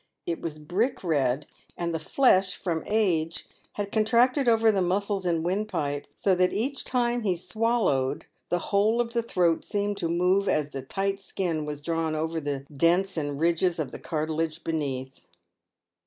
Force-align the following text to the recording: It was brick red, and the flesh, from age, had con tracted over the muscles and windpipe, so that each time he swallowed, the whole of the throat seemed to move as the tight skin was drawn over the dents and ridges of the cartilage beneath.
It 0.25 0.41
was 0.41 0.57
brick 0.57 1.03
red, 1.03 1.45
and 1.77 1.93
the 1.93 1.99
flesh, 1.99 2.55
from 2.55 2.81
age, 2.87 3.45
had 3.73 3.91
con 3.91 4.03
tracted 4.03 4.47
over 4.47 4.71
the 4.71 4.81
muscles 4.81 5.27
and 5.27 5.45
windpipe, 5.45 6.07
so 6.15 6.33
that 6.33 6.51
each 6.51 6.83
time 6.83 7.21
he 7.21 7.35
swallowed, 7.35 8.25
the 8.49 8.57
whole 8.73 8.99
of 8.99 9.13
the 9.13 9.21
throat 9.21 9.63
seemed 9.63 9.97
to 9.97 10.09
move 10.09 10.49
as 10.49 10.71
the 10.71 10.81
tight 10.81 11.19
skin 11.19 11.65
was 11.65 11.81
drawn 11.81 12.15
over 12.15 12.41
the 12.41 12.65
dents 12.75 13.15
and 13.15 13.39
ridges 13.39 13.77
of 13.77 13.91
the 13.91 13.99
cartilage 13.99 14.63
beneath. 14.63 15.27